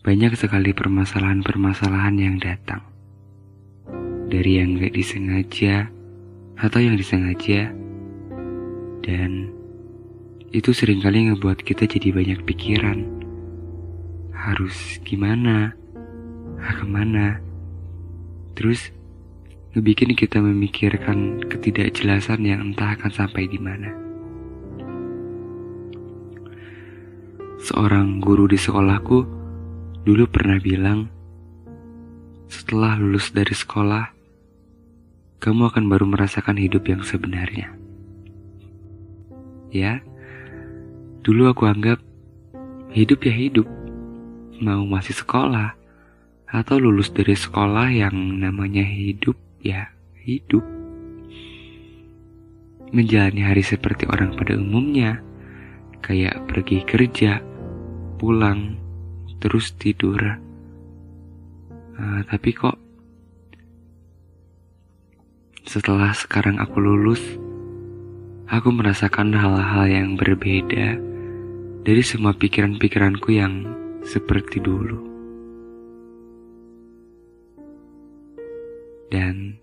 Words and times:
banyak 0.00 0.32
sekali 0.32 0.72
permasalahan-permasalahan 0.72 2.16
yang 2.16 2.36
datang. 2.40 2.80
Dari 4.32 4.56
yang 4.56 4.80
gak 4.80 4.96
disengaja 4.96 5.92
atau 6.56 6.80
yang 6.80 6.96
disengaja. 6.96 7.68
Dan 9.04 9.52
itu 10.56 10.72
sering 10.72 11.04
kali 11.04 11.28
ngebuat 11.28 11.60
kita 11.60 11.84
jadi 11.84 12.16
banyak 12.16 12.48
pikiran. 12.48 13.04
Harus 14.32 14.96
gimana? 15.04 15.76
Ah, 16.56 16.80
ke 16.80 16.86
mana? 16.88 17.36
Terus 18.56 18.88
ngebikin 19.76 20.16
kita 20.16 20.40
memikirkan 20.40 21.44
ketidakjelasan 21.44 22.40
yang 22.48 22.72
entah 22.72 22.96
akan 22.96 23.12
sampai 23.12 23.44
di 23.52 23.60
mana. 23.60 23.92
Seorang 27.60 28.24
guru 28.24 28.48
di 28.48 28.56
sekolahku 28.56 29.39
dulu 30.04 30.24
pernah 30.28 30.56
bilang, 30.56 31.12
setelah 32.48 32.96
lulus 32.96 33.30
dari 33.30 33.52
sekolah, 33.52 34.10
kamu 35.40 35.72
akan 35.72 35.84
baru 35.88 36.04
merasakan 36.08 36.56
hidup 36.56 36.88
yang 36.88 37.04
sebenarnya. 37.04 37.72
Ya, 39.70 40.02
dulu 41.22 41.52
aku 41.52 41.68
anggap 41.68 42.02
hidup 42.90 43.22
ya 43.22 43.34
hidup, 43.34 43.68
mau 44.58 44.82
masih 44.82 45.14
sekolah 45.14 45.78
atau 46.50 46.76
lulus 46.82 47.14
dari 47.14 47.38
sekolah 47.38 47.86
yang 47.94 48.12
namanya 48.42 48.82
hidup 48.82 49.38
ya 49.62 49.94
hidup. 50.26 50.66
Menjalani 52.90 53.46
hari 53.46 53.62
seperti 53.62 54.10
orang 54.10 54.34
pada 54.34 54.58
umumnya, 54.58 55.22
kayak 56.02 56.50
pergi 56.50 56.82
kerja, 56.82 57.38
pulang, 58.18 58.74
terus 59.40 59.72
tidur. 59.74 60.36
Uh, 61.96 62.20
tapi 62.28 62.52
kok 62.52 62.76
setelah 65.64 66.12
sekarang 66.16 66.60
aku 66.60 66.76
lulus, 66.80 67.22
aku 68.48 68.68
merasakan 68.74 69.32
hal-hal 69.32 69.86
yang 69.86 70.08
berbeda 70.18 70.98
dari 71.86 72.02
semua 72.04 72.36
pikiran-pikiranku 72.36 73.30
yang 73.32 73.64
seperti 74.04 74.60
dulu. 74.60 74.98
Dan 79.10 79.58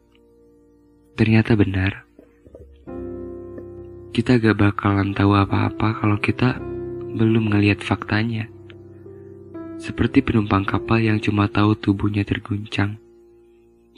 ternyata 1.16 1.55
benar, 1.55 2.08
kita 4.11 4.39
gak 4.42 4.59
bakalan 4.59 5.16
tahu 5.16 5.36
apa-apa 5.36 6.03
kalau 6.03 6.17
kita 6.20 6.59
belum 7.16 7.53
ngelihat 7.53 7.83
faktanya. 7.83 8.56
Seperti 9.78 10.25
penumpang 10.25 10.66
kapal 10.66 11.06
yang 11.06 11.22
cuma 11.22 11.45
tahu 11.45 11.78
tubuhnya 11.78 12.25
terguncang. 12.25 12.97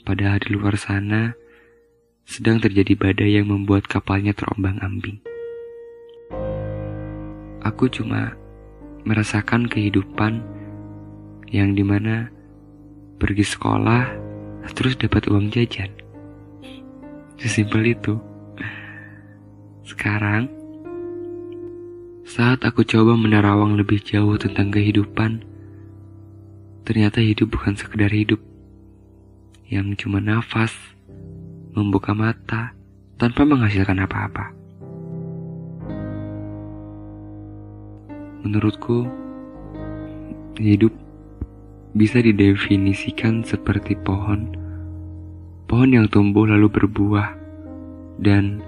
Padahal 0.03 0.43
di 0.43 0.51
luar 0.51 0.75
sana 0.75 1.31
sedang 2.27 2.59
terjadi 2.59 2.93
badai 2.99 3.39
yang 3.39 3.47
membuat 3.47 3.87
kapalnya 3.87 4.35
terombang-ambing. 4.35 5.23
Aku 7.63 7.87
cuma 7.87 8.35
merasakan 9.07 9.71
kehidupan 9.71 10.43
yang 11.49 11.73
di 11.73 11.81
mana 11.81 12.27
pergi 13.17 13.47
sekolah 13.47 14.03
terus 14.75 14.99
dapat 14.99 15.25
uang 15.31 15.49
jajan. 15.49 15.89
Sesimpel 17.39 17.95
itu. 17.95 18.19
Sekarang, 19.87 20.45
saat 22.27 22.61
aku 22.61 22.85
coba 22.85 23.17
menerawang 23.17 23.73
lebih 23.73 24.05
jauh 24.05 24.37
tentang 24.37 24.69
kehidupan, 24.69 25.48
Ternyata 26.89 27.21
hidup 27.21 27.53
bukan 27.53 27.77
sekedar 27.77 28.09
hidup 28.09 28.41
yang 29.69 29.93
cuma 29.93 30.17
nafas, 30.17 30.73
membuka 31.77 32.17
mata 32.17 32.73
tanpa 33.21 33.45
menghasilkan 33.45 34.09
apa-apa. 34.09 34.49
Menurutku, 38.41 39.05
hidup 40.57 40.89
bisa 41.93 42.25
didefinisikan 42.25 43.45
seperti 43.45 43.93
pohon. 43.93 44.49
Pohon 45.69 45.93
yang 45.93 46.09
tumbuh 46.09 46.49
lalu 46.49 46.73
berbuah, 46.73 47.37
dan 48.17 48.65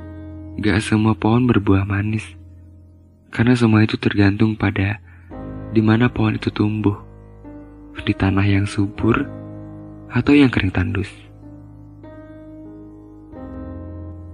gak 0.61 0.77
semua 0.85 1.17
pohon 1.17 1.49
berbuah 1.49 1.89
manis. 1.89 2.37
Karena 3.33 3.57
semua 3.57 3.81
itu 3.81 3.97
tergantung 3.97 4.53
pada 4.53 5.01
di 5.73 5.81
mana 5.81 6.05
pohon 6.05 6.37
itu 6.37 6.53
tumbuh 6.53 7.09
di 8.01 8.13
tanah 8.15 8.47
yang 8.47 8.63
subur 8.63 9.27
atau 10.11 10.33
yang 10.35 10.47
kering 10.51 10.71
tandus. 10.71 11.11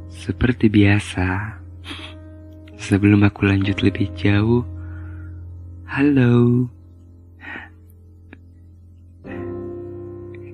Seperti 0.09 0.67
biasa, 0.69 1.57
sebelum 2.77 3.25
aku 3.25 3.47
lanjut 3.47 3.81
lebih 3.81 4.09
jauh, 4.17 4.65
halo. 5.89 6.67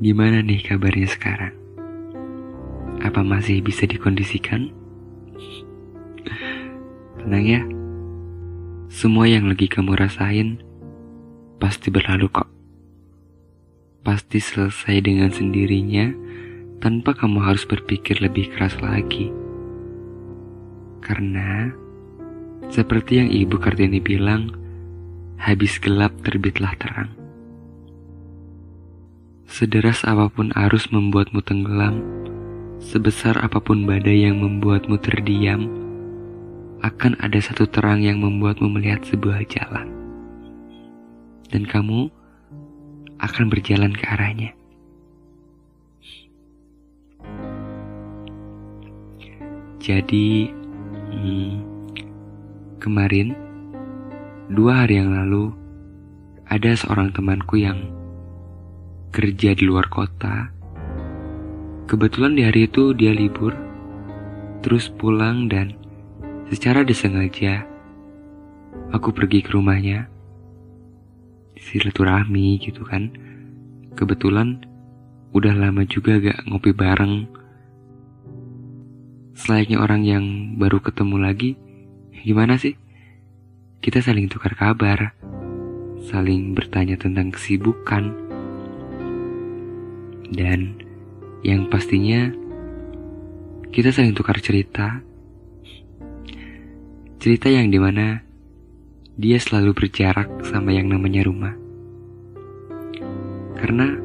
Gimana 0.03 0.44
nih 0.44 0.59
kabarnya 0.68 1.08
sekarang? 1.08 1.56
Apa 3.03 3.24
masih 3.24 3.64
bisa 3.64 3.88
dikondisikan? 3.88 4.72
Tenang 7.24 7.46
ya, 7.47 7.64
semua 8.91 9.31
yang 9.31 9.47
lagi 9.47 9.72
kamu 9.72 9.96
rasain 9.96 10.59
pasti 11.58 11.88
berlalu 11.88 12.28
kok 12.28 12.52
pasti 14.03 14.44
selesai 14.44 15.00
dengan 15.00 15.31
sendirinya 15.31 16.12
tanpa 16.84 17.16
kamu 17.16 17.40
harus 17.40 17.64
berpikir 17.64 18.19
lebih 18.19 18.52
keras 18.52 18.75
lagi. 18.84 19.31
Karena, 21.00 21.72
seperti 22.68 23.24
yang 23.24 23.31
Ibu 23.31 23.56
Kartini 23.64 24.03
bilang, 24.03 24.52
habis 25.40 25.80
gelap 25.80 26.12
terbitlah 26.24 26.75
terang. 26.75 27.12
Sederas 29.47 30.03
apa 30.03 30.28
pun 30.28 30.52
arus 30.56 30.91
membuatmu 30.91 31.40
tenggelam, 31.44 32.03
sebesar 32.84 33.40
apa 33.40 33.64
pun 33.64 33.88
badai 33.88 34.28
yang 34.28 34.44
membuatmu 34.44 35.00
terdiam, 35.00 35.68
akan 36.84 37.16
ada 37.24 37.40
satu 37.40 37.64
terang 37.68 38.03
yang 38.03 38.20
membuatmu 38.20 38.68
melihat 38.68 39.00
sebuah 39.08 39.47
jalan. 39.47 39.88
Dan 41.47 41.64
kamu 41.64 42.12
akan 43.23 43.47
berjalan 43.47 43.95
ke 43.95 44.03
arahnya. 44.03 44.51
Jadi, 49.84 50.47
hmm, 51.11 51.53
kemarin, 52.79 53.35
dua 54.51 54.84
hari 54.84 55.00
yang 55.00 55.11
lalu, 55.11 55.51
ada 56.47 56.72
seorang 56.75 57.11
temanku 57.16 57.59
yang 57.59 57.91
kerja 59.11 59.55
di 59.55 59.63
luar 59.67 59.88
kota. 59.91 60.51
Kebetulan 61.88 62.40
di 62.40 62.47
hari 62.47 62.67
itu 62.67 62.95
dia 62.95 63.11
libur, 63.11 63.51
terus 64.63 64.88
pulang 64.88 65.51
dan 65.51 65.75
secara 66.47 66.88
disengaja 66.88 67.67
aku 68.95 69.09
pergi 69.11 69.44
ke 69.44 69.51
rumahnya 69.51 70.12
silaturahmi 71.63 72.59
gitu 72.59 72.84
kan. 72.84 73.09
Kebetulan 73.96 74.63
udah 75.34 75.53
lama 75.56 75.81
juga 75.88 76.19
gak 76.19 76.46
ngopi 76.46 76.75
bareng. 76.75 77.25
Selayaknya 79.34 79.81
orang 79.81 80.02
yang 80.06 80.25
baru 80.62 80.78
ketemu 80.78 81.16
lagi, 81.18 81.57
gimana 82.22 82.59
sih? 82.59 82.78
Kita 83.81 84.00
saling 84.00 84.29
tukar 84.29 84.53
kabar, 84.53 85.17
saling 86.05 86.53
bertanya 86.53 86.96
tentang 87.02 87.34
kesibukan, 87.34 88.14
dan 90.29 90.78
yang 91.41 91.67
pastinya 91.67 92.32
kita 93.73 93.90
saling 93.90 94.14
tukar 94.14 94.37
cerita. 94.37 95.02
Cerita 97.17 97.49
yang 97.49 97.73
di 97.73 97.82
mana 97.82 98.22
dia 99.17 99.41
selalu 99.41 99.73
berjarak 99.73 100.29
sama 100.46 100.73
yang 100.78 100.93
namanya 100.93 101.26
rumah. 101.26 101.62
Karena 103.63 103.95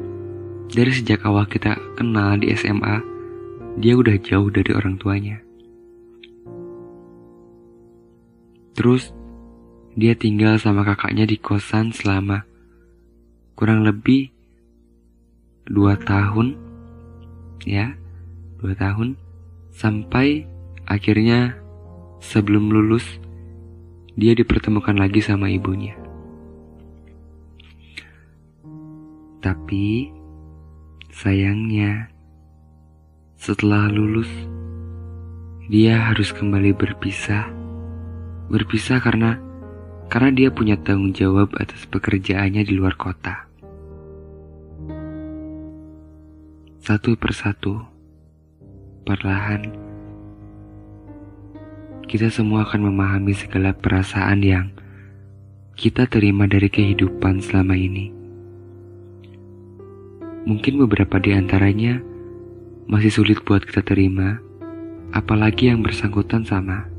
dari 0.71 0.87
sejak 0.87 1.27
awal 1.27 1.43
kita 1.51 1.75
kenal 1.99 2.39
di 2.39 2.47
SMA, 2.55 3.03
dia 3.75 3.99
udah 3.99 4.15
jauh 4.23 4.47
dari 4.47 4.71
orang 4.71 4.95
tuanya. 4.95 5.43
Terus 8.79 9.11
dia 9.99 10.15
tinggal 10.15 10.55
sama 10.63 10.87
kakaknya 10.87 11.27
di 11.27 11.35
kosan 11.35 11.91
selama 11.91 12.47
kurang 13.59 13.83
lebih 13.83 14.31
dua 15.67 15.99
tahun, 15.99 16.55
ya, 17.67 17.99
dua 18.63 18.79
tahun, 18.79 19.19
sampai 19.75 20.47
akhirnya 20.87 21.59
sebelum 22.23 22.71
lulus 22.71 23.03
dia 24.15 24.31
dipertemukan 24.31 24.95
lagi 24.95 25.19
sama 25.19 25.51
ibunya. 25.51 25.99
Tapi 29.39 30.11
sayangnya 31.15 32.11
setelah 33.39 33.87
lulus 33.87 34.27
dia 35.71 35.95
harus 36.11 36.35
kembali 36.35 36.75
berpisah. 36.75 37.47
Berpisah 38.51 38.99
karena 38.99 39.39
karena 40.11 40.35
dia 40.35 40.49
punya 40.51 40.75
tanggung 40.75 41.15
jawab 41.15 41.55
atas 41.55 41.87
pekerjaannya 41.87 42.67
di 42.67 42.73
luar 42.75 42.99
kota. 42.99 43.47
Satu 46.83 47.15
persatu, 47.15 47.79
perlahan, 49.07 49.71
kita 52.11 52.27
semua 52.27 52.67
akan 52.67 52.91
memahami 52.91 53.31
segala 53.37 53.71
perasaan 53.71 54.43
yang 54.43 54.67
kita 55.79 56.11
terima 56.11 56.43
dari 56.43 56.67
kehidupan 56.67 57.39
selama 57.39 57.79
ini. 57.79 58.18
Mungkin 60.49 60.81
beberapa 60.81 61.21
di 61.21 61.29
antaranya 61.37 62.01
masih 62.89 63.13
sulit 63.13 63.45
buat 63.45 63.61
kita 63.61 63.85
terima, 63.85 64.41
apalagi 65.13 65.69
yang 65.69 65.85
bersangkutan 65.85 66.41
sama 66.41 66.89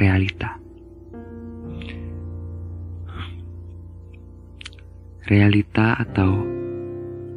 realita. 0.00 0.56
Realita 5.28 6.00
atau 6.00 6.40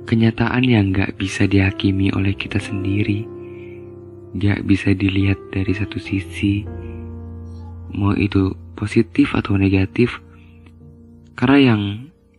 kenyataan 0.07 0.63
yang 0.63 0.95
gak 0.95 1.19
bisa 1.19 1.43
dihakimi 1.43 2.07
oleh 2.15 2.31
kita 2.39 2.63
sendiri, 2.63 3.27
gak 4.39 4.63
bisa 4.63 4.95
dilihat 4.95 5.43
dari 5.51 5.75
satu 5.75 5.99
sisi, 5.99 6.63
mau 7.91 8.15
itu 8.15 8.55
positif 8.79 9.35
atau 9.35 9.59
negatif, 9.59 10.23
karena 11.35 11.75
yang 11.75 11.81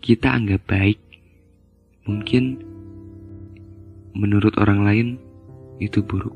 kita 0.01 0.33
anggap 0.33 0.65
baik, 0.65 0.97
mungkin 2.09 2.73
menurut 4.15 4.55
orang 4.63 4.87
lain 4.87 5.09
itu 5.83 6.01
buruk. 6.01 6.35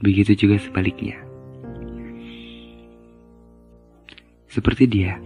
Begitu 0.00 0.46
juga 0.46 0.56
sebaliknya. 0.62 1.18
Seperti 4.50 4.86
dia 4.90 5.18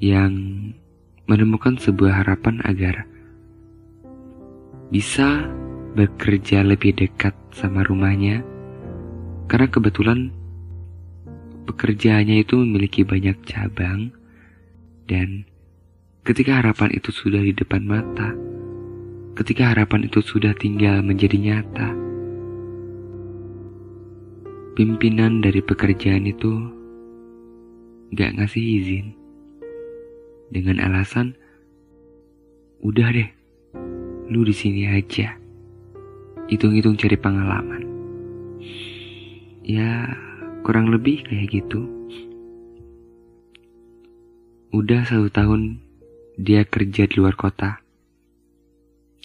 yang 0.00 0.32
menemukan 1.26 1.80
sebuah 1.80 2.22
harapan 2.24 2.62
agar 2.64 3.08
bisa 4.92 5.50
bekerja 5.96 6.62
lebih 6.62 6.94
dekat 6.94 7.34
sama 7.50 7.82
rumahnya 7.82 8.44
karena 9.50 9.66
kebetulan 9.66 10.30
pekerjaannya 11.66 12.46
itu 12.46 12.54
memiliki 12.62 13.02
banyak 13.02 13.34
cabang 13.48 14.14
dan 15.10 15.42
ketika 16.22 16.62
harapan 16.62 16.94
itu 16.94 17.10
sudah 17.10 17.42
di 17.42 17.50
depan 17.56 17.82
mata 17.82 18.36
ketika 19.36 19.76
harapan 19.76 20.08
itu 20.08 20.24
sudah 20.24 20.56
tinggal 20.56 21.04
menjadi 21.04 21.36
nyata. 21.36 21.92
Pimpinan 24.72 25.44
dari 25.44 25.60
pekerjaan 25.60 26.24
itu 26.24 26.52
gak 28.16 28.32
ngasih 28.40 28.64
izin. 28.80 29.06
Dengan 30.48 30.80
alasan, 30.80 31.36
udah 32.80 33.12
deh, 33.12 33.28
lu 34.32 34.40
di 34.40 34.56
sini 34.56 34.88
aja. 34.88 35.36
Hitung-hitung 36.48 36.96
cari 36.96 37.18
pengalaman. 37.20 37.82
Ya, 39.66 40.16
kurang 40.64 40.88
lebih 40.88 41.28
kayak 41.28 41.50
gitu. 41.52 41.84
Udah 44.72 45.04
satu 45.04 45.28
tahun 45.28 45.82
dia 46.40 46.64
kerja 46.68 47.08
di 47.08 47.16
luar 47.16 47.34
kota 47.34 47.85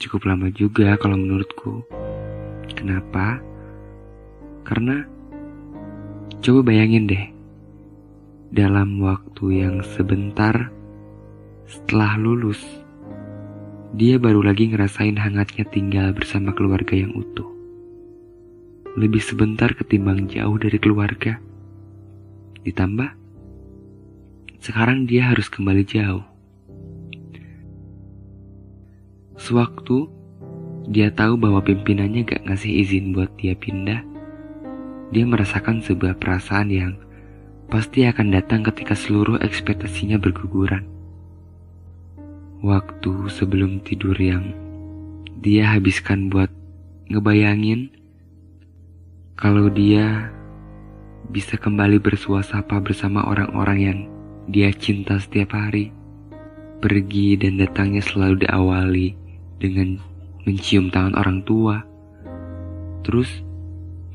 Cukup 0.02 0.26
lama 0.26 0.50
juga 0.50 0.98
kalau 0.98 1.14
menurutku. 1.14 1.86
Kenapa? 2.74 3.38
Karena 4.66 5.06
coba 6.42 6.74
bayangin 6.74 7.06
deh, 7.06 7.30
dalam 8.50 8.98
waktu 8.98 9.62
yang 9.62 9.86
sebentar 9.86 10.74
setelah 11.70 12.18
lulus, 12.18 12.58
dia 13.94 14.18
baru 14.18 14.42
lagi 14.42 14.74
ngerasain 14.74 15.22
hangatnya 15.22 15.70
tinggal 15.70 16.18
bersama 16.18 16.50
keluarga 16.58 16.98
yang 16.98 17.14
utuh. 17.14 17.46
Lebih 18.98 19.22
sebentar 19.22 19.70
ketimbang 19.78 20.26
jauh 20.26 20.58
dari 20.58 20.82
keluarga. 20.82 21.38
Ditambah, 22.66 23.10
sekarang 24.66 25.06
dia 25.06 25.30
harus 25.30 25.46
kembali 25.46 25.86
jauh 25.86 26.31
Sewaktu 29.42 30.06
dia 30.86 31.10
tahu 31.10 31.34
bahwa 31.34 31.66
pimpinannya 31.66 32.30
gak 32.30 32.46
ngasih 32.46 32.78
izin 32.86 33.10
buat 33.10 33.34
dia 33.42 33.58
pindah, 33.58 34.06
dia 35.10 35.26
merasakan 35.26 35.82
sebuah 35.82 36.22
perasaan 36.22 36.70
yang 36.70 36.94
pasti 37.66 38.06
akan 38.06 38.38
datang 38.38 38.62
ketika 38.62 38.94
seluruh 38.94 39.42
ekspektasinya 39.42 40.22
berguguran. 40.22 40.86
Waktu 42.62 43.34
sebelum 43.34 43.82
tidur 43.82 44.14
yang 44.14 44.54
dia 45.42 45.74
habiskan 45.74 46.30
buat 46.30 46.54
ngebayangin 47.10 47.90
kalau 49.34 49.74
dia 49.74 50.30
bisa 51.34 51.58
kembali 51.58 51.98
bersuasapa 51.98 52.78
bersama 52.78 53.26
orang-orang 53.26 53.80
yang 53.82 54.00
dia 54.54 54.70
cinta 54.70 55.18
setiap 55.18 55.58
hari. 55.58 55.90
Pergi 56.78 57.38
dan 57.42 57.58
datangnya 57.58 58.06
selalu 58.06 58.46
diawali 58.46 59.21
dengan 59.62 60.02
mencium 60.50 60.90
tangan 60.90 61.14
orang 61.14 61.46
tua, 61.46 61.86
terus 63.06 63.30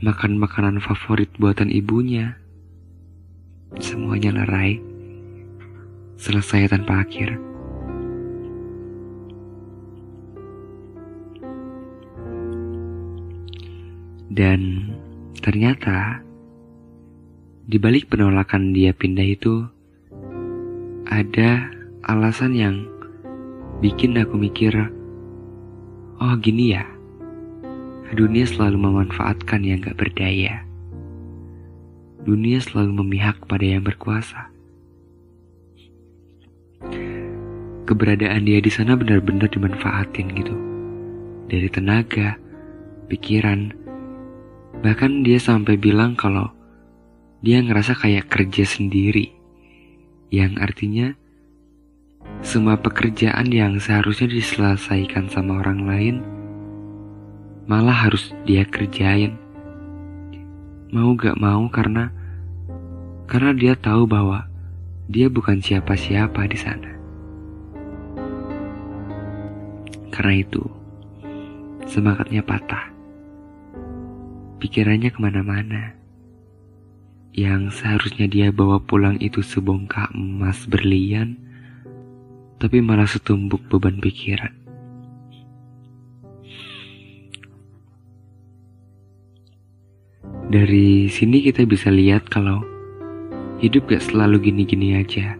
makan 0.02 0.42
makanan 0.42 0.82
favorit 0.82 1.30
buatan 1.38 1.70
ibunya. 1.70 2.34
Semuanya 3.78 4.42
lerai, 4.42 4.82
selesai 6.18 6.74
tanpa 6.74 7.06
akhir. 7.06 7.38
Dan 14.36 14.92
ternyata 15.40 16.20
di 17.66 17.80
balik 17.80 18.12
penolakan 18.12 18.76
dia 18.76 18.92
pindah 18.92 19.24
itu 19.24 19.64
ada 21.08 21.72
alasan 22.04 22.52
yang 22.52 22.76
bikin 23.80 24.18
aku 24.20 24.36
mikir 24.36 24.92
Oh 26.16 26.32
gini 26.40 26.72
ya, 26.72 26.88
dunia 28.16 28.48
selalu 28.48 28.88
memanfaatkan 28.88 29.60
yang 29.60 29.84
gak 29.84 30.00
berdaya. 30.00 30.64
Dunia 32.24 32.56
selalu 32.56 33.04
memihak 33.04 33.36
pada 33.44 33.60
yang 33.60 33.84
berkuasa. 33.84 34.48
Keberadaan 37.84 38.48
dia 38.48 38.64
di 38.64 38.72
sana 38.72 38.96
benar-benar 38.96 39.52
dimanfaatin 39.52 40.32
gitu. 40.32 40.56
Dari 41.52 41.68
tenaga, 41.68 42.40
pikiran, 43.12 43.76
bahkan 44.80 45.20
dia 45.20 45.36
sampai 45.36 45.76
bilang 45.76 46.16
kalau 46.16 46.48
dia 47.44 47.60
ngerasa 47.60 47.92
kayak 47.92 48.32
kerja 48.32 48.64
sendiri. 48.64 49.36
Yang 50.32 50.52
artinya 50.64 51.06
semua 52.44 52.76
pekerjaan 52.80 53.48
yang 53.52 53.80
seharusnya 53.80 54.28
diselesaikan 54.32 55.28
sama 55.32 55.60
orang 55.60 55.80
lain 55.84 56.16
malah 57.66 58.06
harus 58.06 58.30
dia 58.46 58.62
kerjain. 58.62 59.34
Mau 60.94 61.18
gak 61.18 61.34
mau 61.36 61.66
karena 61.66 62.14
karena 63.26 63.50
dia 63.52 63.74
tahu 63.74 64.06
bahwa 64.06 64.46
dia 65.10 65.26
bukan 65.26 65.58
siapa-siapa 65.58 66.46
di 66.46 66.58
sana. 66.58 66.92
Karena 70.14 70.40
itu, 70.40 70.62
semangatnya 71.84 72.40
patah. 72.40 72.88
Pikirannya 74.62 75.12
ke 75.12 75.18
mana-mana. 75.20 75.92
Yang 77.36 77.82
seharusnya 77.82 78.24
dia 78.24 78.48
bawa 78.48 78.80
pulang 78.80 79.20
itu 79.20 79.44
sebongkah 79.44 80.08
emas 80.16 80.64
berlian, 80.64 81.36
tapi 82.56 82.80
malah 82.80 83.08
setumpuk 83.08 83.60
beban 83.68 84.00
pikiran. 84.00 84.66
Dari 90.46 91.10
sini 91.10 91.42
kita 91.42 91.66
bisa 91.66 91.90
lihat 91.90 92.30
kalau 92.30 92.62
hidup 93.58 93.90
gak 93.90 94.04
selalu 94.06 94.46
gini-gini 94.46 94.94
aja. 94.94 95.34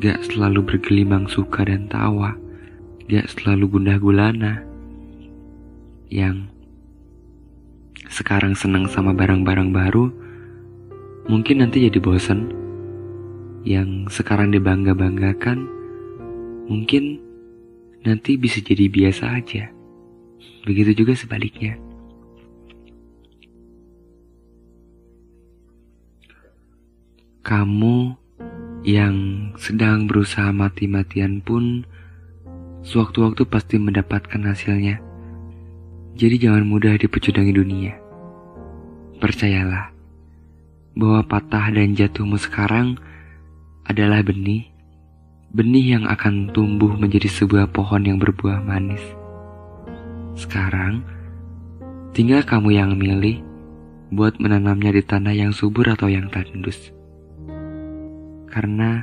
Gak 0.00 0.24
selalu 0.24 0.64
bergelimang 0.64 1.28
suka 1.28 1.68
dan 1.68 1.84
tawa. 1.92 2.32
Gak 3.12 3.28
selalu 3.28 3.76
gundah 3.76 4.00
gulana. 4.00 4.64
Yang 6.08 6.48
sekarang 8.08 8.56
senang 8.56 8.88
sama 8.88 9.12
barang-barang 9.12 9.68
baru, 9.68 10.08
mungkin 11.28 11.60
nanti 11.60 11.84
jadi 11.84 12.00
bosan. 12.00 12.48
Yang 13.68 14.16
sekarang 14.16 14.50
dibangga-banggakan, 14.50 15.79
mungkin 16.70 17.18
nanti 18.06 18.38
bisa 18.38 18.62
jadi 18.62 18.86
biasa 18.86 19.42
aja. 19.42 19.74
Begitu 20.62 21.02
juga 21.02 21.18
sebaliknya. 21.18 21.74
Kamu 27.42 28.14
yang 28.86 29.50
sedang 29.58 30.06
berusaha 30.06 30.54
mati-matian 30.54 31.42
pun 31.42 31.82
sewaktu-waktu 32.86 33.42
pasti 33.50 33.76
mendapatkan 33.76 34.40
hasilnya. 34.40 35.02
Jadi 36.14 36.36
jangan 36.38 36.64
mudah 36.64 36.94
dipecudangi 36.94 37.52
dunia. 37.52 37.98
Percayalah 39.18 39.92
bahwa 40.94 41.20
patah 41.26 41.72
dan 41.74 41.92
jatuhmu 41.92 42.40
sekarang 42.40 42.96
adalah 43.84 44.24
benih, 44.24 44.69
benih 45.50 45.98
yang 45.98 46.04
akan 46.06 46.54
tumbuh 46.54 46.94
menjadi 46.94 47.26
sebuah 47.26 47.74
pohon 47.74 48.06
yang 48.06 48.22
berbuah 48.22 48.62
manis. 48.62 49.02
Sekarang, 50.38 51.02
tinggal 52.14 52.46
kamu 52.46 52.70
yang 52.78 52.94
milih 52.94 53.42
buat 54.14 54.38
menanamnya 54.38 54.94
di 54.94 55.02
tanah 55.02 55.34
yang 55.34 55.50
subur 55.50 55.90
atau 55.90 56.06
yang 56.06 56.30
tandus. 56.30 56.94
Karena 58.46 59.02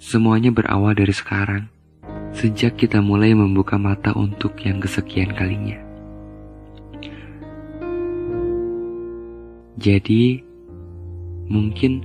semuanya 0.00 0.48
berawal 0.52 0.96
dari 0.96 1.12
sekarang, 1.12 1.68
sejak 2.32 2.80
kita 2.80 3.04
mulai 3.04 3.36
membuka 3.36 3.76
mata 3.76 4.16
untuk 4.16 4.56
yang 4.64 4.80
kesekian 4.80 5.36
kalinya. 5.36 5.80
Jadi, 9.78 10.42
mungkin 11.48 12.02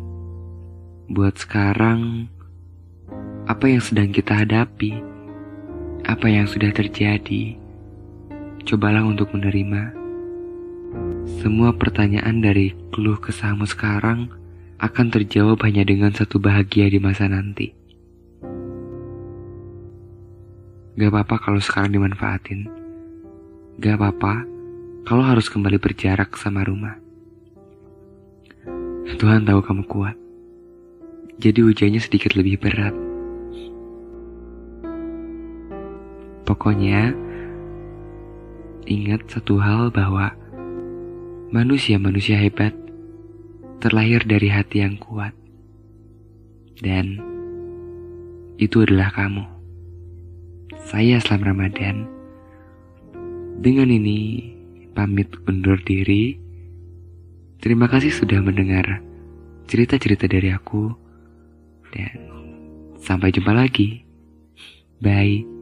buat 1.10 1.40
sekarang, 1.40 2.32
apa 3.44 3.68
yang 3.68 3.84
sedang 3.84 4.08
kita 4.08 4.40
hadapi, 4.40 5.04
apa 6.08 6.28
yang 6.32 6.48
sudah 6.48 6.72
terjadi, 6.72 7.60
cobalah 8.64 9.04
untuk 9.04 9.36
menerima. 9.36 9.92
Semua 11.44 11.76
pertanyaan 11.76 12.40
dari 12.40 12.72
keluh 12.96 13.20
kesahmu 13.20 13.68
sekarang 13.68 14.32
akan 14.80 15.08
terjawab 15.12 15.60
hanya 15.68 15.84
dengan 15.84 16.16
satu 16.16 16.40
bahagia 16.40 16.88
di 16.88 17.04
masa 17.04 17.28
nanti. 17.28 17.76
Gak 20.96 21.10
apa-apa 21.12 21.36
kalau 21.44 21.60
sekarang 21.60 21.92
dimanfaatin. 21.92 22.72
Gak 23.84 24.00
apa-apa 24.00 24.48
kalau 25.04 25.24
harus 25.28 25.52
kembali 25.52 25.84
berjarak 25.84 26.32
sama 26.40 26.64
rumah. 26.64 26.96
Tuhan 29.20 29.44
tahu 29.44 29.60
kamu 29.60 29.84
kuat. 29.84 30.16
Jadi 31.44 31.60
ujiannya 31.60 32.00
sedikit 32.00 32.40
lebih 32.40 32.62
berat. 32.62 33.13
Pokoknya, 36.54 37.18
ingat 38.86 39.26
satu 39.26 39.58
hal 39.58 39.90
bahwa 39.90 40.38
manusia-manusia 41.50 42.38
hebat 42.38 42.78
terlahir 43.82 44.22
dari 44.22 44.54
hati 44.54 44.86
yang 44.86 45.02
kuat. 45.02 45.34
Dan 46.78 47.18
itu 48.62 48.86
adalah 48.86 49.10
kamu. 49.18 49.42
Saya 50.86 51.18
Islam 51.18 51.42
Ramadan. 51.42 52.06
Dengan 53.58 53.90
ini 53.90 54.46
pamit 54.94 55.34
undur 55.50 55.82
diri. 55.82 56.38
Terima 57.66 57.90
kasih 57.90 58.14
sudah 58.14 58.46
mendengar 58.46 59.02
cerita-cerita 59.66 60.30
dari 60.30 60.54
aku. 60.54 60.94
Dan 61.90 62.14
sampai 63.02 63.34
jumpa 63.34 63.58
lagi. 63.58 64.06
Bye. 65.02 65.53